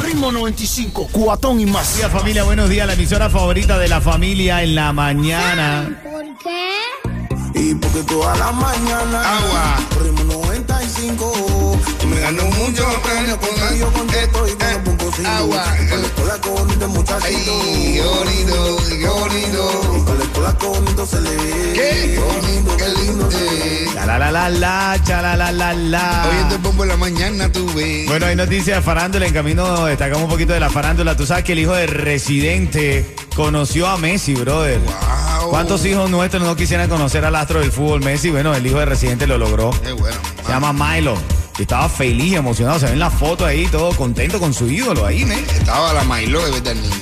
Ritmo 0.00 0.30
95, 0.30 1.08
cuatón 1.10 1.58
y 1.58 1.66
más. 1.66 1.72
Buenos 1.72 1.96
días, 1.96 2.12
familia, 2.12 2.44
buenos 2.44 2.68
días. 2.68 2.86
La 2.86 2.92
emisora 2.92 3.28
favorita 3.28 3.80
de 3.80 3.88
la 3.88 4.00
familia 4.00 4.62
en 4.62 4.76
la 4.76 4.92
mañana. 4.92 6.00
¿Por 6.04 6.22
qué? 6.38 7.60
Y 7.60 7.74
porque 7.74 8.04
toda 8.04 8.36
la 8.36 8.52
mañana. 8.52 9.38
Agua. 9.38 9.76
Ritmo 10.00 10.22
95. 10.34 11.80
Me 12.06 12.20
ganó 12.20 12.44
mucho 12.44 12.86
premio 13.02 13.36
con 13.40 13.76
Yo 13.76 13.92
contesto 13.92 14.46
y 14.46 14.52
con 14.52 14.68
eh, 14.68 14.72
los 14.74 14.82
pompositos. 14.84 15.26
agua. 15.26 15.64
Con 15.90 16.00
la 16.00 16.06
escuela 16.06 16.40
con 16.40 16.92
muchachito. 16.92 17.60
Ay, 17.64 18.00
bonito. 18.00 18.76
Con 20.04 20.18
la 20.18 20.24
escuela 20.24 20.58
con 20.58 21.06
se 21.08 21.20
le 21.22 21.30
ve. 21.30 21.61
Qué 21.82 22.18
Qué 22.78 22.88
lindo. 22.88 23.28
eh. 23.32 23.88
Bombo 26.62 26.84
en 26.84 26.88
la 26.90 26.96
mañana 26.96 27.50
tuve. 27.50 28.04
Bueno, 28.06 28.26
hay 28.26 28.36
noticias 28.36 28.76
de 28.76 28.82
farándula. 28.82 29.26
En 29.26 29.32
camino 29.34 29.86
destacamos 29.86 30.24
un 30.24 30.30
poquito 30.30 30.52
de 30.52 30.60
la 30.60 30.70
farándula. 30.70 31.16
Tú 31.16 31.26
sabes 31.26 31.42
que 31.44 31.52
el 31.52 31.58
hijo 31.58 31.74
de 31.74 31.86
Residente 31.88 33.16
conoció 33.34 33.88
a 33.88 33.98
Messi, 33.98 34.34
brother. 34.34 34.78
Wow. 34.78 35.50
¿Cuántos 35.50 35.84
hijos 35.84 36.08
nuestros 36.08 36.42
no 36.44 36.54
quisieran 36.54 36.88
conocer 36.88 37.24
al 37.24 37.34
astro 37.34 37.58
del 37.60 37.72
fútbol 37.72 38.00
Messi? 38.00 38.30
Bueno, 38.30 38.54
el 38.54 38.64
hijo 38.66 38.78
de 38.78 38.84
Residente 38.86 39.26
lo 39.26 39.38
logró. 39.38 39.70
Qué 39.82 39.92
bueno. 39.92 40.16
Se 40.46 40.52
llama 40.52 40.72
Milo. 40.72 41.16
Y 41.58 41.62
estaba 41.62 41.88
feliz, 41.88 42.34
emocionado. 42.34 42.78
Se 42.78 42.86
ven 42.86 42.98
las 42.98 43.12
fotos 43.12 43.46
ahí, 43.46 43.66
todo 43.66 43.90
contento 43.94 44.38
con 44.38 44.54
su 44.54 44.68
ídolo 44.70 45.04
ahí, 45.04 45.24
¿ne? 45.24 45.34
Estaba 45.40 45.92
la 45.92 46.04
Mailo 46.04 46.42
de 46.44 46.50
verdad, 46.52 46.74
niño. 46.74 46.94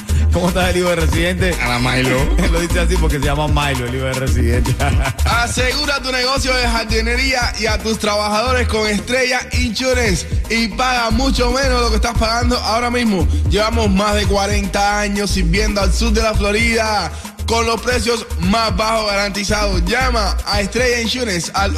¿Cómo 0.36 0.48
estás 0.48 0.68
el 0.68 0.76
hijo 0.76 0.90
de 0.90 0.96
residente? 0.96 1.54
A 1.62 1.66
la 1.66 1.78
Milo. 1.78 2.22
Lo 2.52 2.60
dice 2.60 2.80
así 2.80 2.94
porque 2.96 3.18
se 3.18 3.24
llama 3.24 3.48
Milo, 3.48 3.86
el 3.86 3.94
hijo 3.94 4.04
de 4.04 4.12
residente. 4.12 4.76
Asegura 5.24 6.02
tu 6.02 6.12
negocio 6.12 6.54
de 6.54 6.68
jardinería 6.68 7.54
y 7.58 7.64
a 7.64 7.78
tus 7.78 7.98
trabajadores 7.98 8.68
con 8.68 8.86
Estrella 8.86 9.40
Insurance 9.52 10.26
y 10.50 10.68
paga 10.68 11.08
mucho 11.08 11.50
menos 11.52 11.78
de 11.78 11.80
lo 11.84 11.88
que 11.88 11.96
estás 11.96 12.18
pagando 12.18 12.58
ahora 12.58 12.90
mismo. 12.90 13.26
Llevamos 13.48 13.90
más 13.90 14.14
de 14.14 14.26
40 14.26 15.00
años 15.00 15.30
sirviendo 15.30 15.80
al 15.80 15.90
sur 15.90 16.12
de 16.12 16.20
la 16.20 16.34
Florida 16.34 17.10
con 17.46 17.64
los 17.64 17.80
precios 17.80 18.26
más 18.40 18.76
bajos 18.76 19.10
garantizados. 19.10 19.86
Llama 19.86 20.36
a 20.44 20.60
Estrella 20.60 21.00
Insurance 21.00 21.50
al 21.54 21.74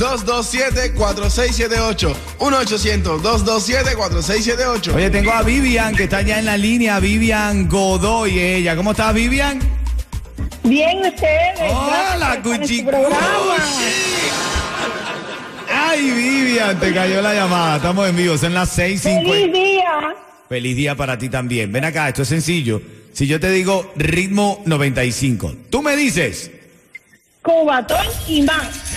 1-800-227-4678. 0.00 2.14
1-800-227-4678. 2.38 4.94
Oye, 4.94 5.10
tengo 5.10 5.32
a 5.32 5.42
Vivian 5.42 5.94
que 5.94 6.04
está 6.04 6.22
ya 6.22 6.38
en 6.38 6.46
la 6.46 6.56
línea, 6.56 6.98
Vivian 7.00 7.68
Godoy, 7.68 8.38
ella. 8.38 8.74
¿Cómo 8.76 8.92
estás, 8.92 9.12
Vivian? 9.12 9.58
Bien, 10.64 11.00
ustedes. 11.06 11.70
Hola, 11.70 12.40
su 12.66 12.82
programa. 12.84 13.56
Ay, 15.72 16.10
Vivian, 16.10 16.80
te 16.80 16.92
cayó 16.94 17.20
la 17.20 17.34
llamada. 17.34 17.76
Estamos 17.76 18.08
en 18.08 18.16
vivo, 18.16 18.38
son 18.38 18.54
las 18.54 18.78
6.50. 18.78 19.22
Feliz 19.22 19.52
día. 19.52 20.16
Feliz 20.48 20.76
día 20.76 20.94
para 20.96 21.18
ti 21.18 21.28
también. 21.28 21.70
Ven 21.70 21.84
acá, 21.84 22.08
esto 22.08 22.22
es 22.22 22.28
sencillo. 22.28 22.80
Si 23.12 23.26
yo 23.26 23.38
te 23.38 23.50
digo 23.50 23.92
ritmo 23.96 24.62
95, 24.66 25.56
tú 25.68 25.82
me 25.82 25.96
dices, 25.96 26.50
Cubatón 27.42 28.06
y 28.28 28.42
más. 28.42 28.89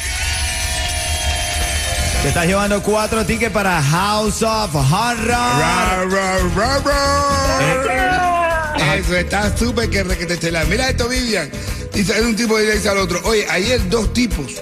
Te 2.23 2.29
estás 2.29 2.45
llevando 2.47 2.81
cuatro 2.81 3.23
tickets 3.25 3.51
para 3.51 3.81
House 3.83 4.41
of 4.43 4.73
Horror. 4.75 5.27
Ra, 5.27 6.05
ra, 6.09 6.37
ra, 6.55 6.79
ra. 6.79 8.73
Gracias. 8.77 9.05
Eso 9.05 9.15
está 9.17 9.57
súper 9.57 9.89
que 9.89 10.03
requete 10.03 10.35
estelar. 10.35 10.65
Mira 10.67 10.89
esto, 10.89 11.09
Vivian. 11.09 11.49
Dice 11.93 12.21
un 12.21 12.33
tipo 12.35 12.57
y 12.59 12.65
le 12.65 12.75
dice 12.75 12.89
al 12.89 12.97
otro, 12.99 13.19
oye, 13.25 13.45
ayer 13.49 13.87
dos 13.89 14.13
tipos 14.13 14.61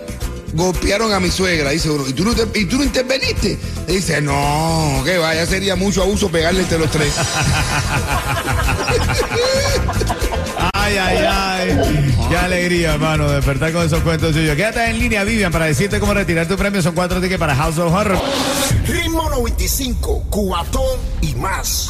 golpearon 0.53 1.13
a 1.13 1.19
mi 1.21 1.31
suegra, 1.31 1.69
dice 1.69 1.89
uno, 1.89 2.05
¿y 2.05 2.11
tú 2.11 2.25
no, 2.25 2.33
te- 2.35 2.59
y 2.59 2.65
tú 2.65 2.77
no 2.77 2.83
interveniste? 2.83 3.57
Dice, 3.87 4.19
no, 4.21 5.01
que 5.05 5.17
vaya, 5.17 5.45
sería 5.45 5.77
mucho 5.77 6.01
abuso 6.03 6.29
pegarle 6.29 6.63
entre 6.63 6.77
los 6.77 6.91
tres. 6.91 7.13
Ay, 10.81 10.97
ay, 10.97 11.17
ay. 11.29 12.15
Qué 12.27 12.37
alegría, 12.37 12.93
hermano, 12.93 13.29
despertar 13.29 13.71
con 13.71 13.85
esos 13.85 14.01
cuentos 14.01 14.33
suyos. 14.33 14.55
Quédate 14.55 14.89
en 14.89 14.97
línea, 14.99 15.23
Vivian, 15.23 15.51
para 15.51 15.65
decirte 15.65 15.99
cómo 15.99 16.13
retirar 16.13 16.47
tu 16.47 16.57
premio. 16.57 16.81
Son 16.81 16.95
cuatro 16.95 17.21
tickets 17.21 17.39
para 17.39 17.55
House 17.55 17.77
of 17.77 17.93
Horror. 17.93 18.19
Ritmo 18.87 19.29
95, 19.29 20.25
cuatón 20.29 20.99
y 21.21 21.35
más. 21.35 21.89